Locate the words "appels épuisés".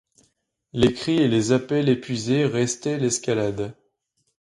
1.51-2.47